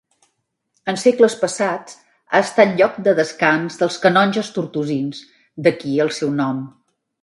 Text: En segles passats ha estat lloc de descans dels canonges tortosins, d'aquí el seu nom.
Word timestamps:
En 0.93 0.95
segles 1.01 1.35
passats 1.41 1.99
ha 2.33 2.41
estat 2.47 2.75
lloc 2.81 2.97
de 3.09 3.15
descans 3.21 3.79
dels 3.85 4.01
canonges 4.09 4.53
tortosins, 4.59 5.25
d'aquí 5.69 5.99
el 6.09 6.17
seu 6.23 6.39
nom. 6.45 6.69